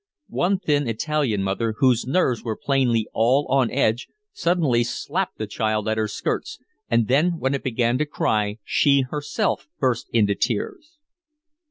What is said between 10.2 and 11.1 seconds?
tears.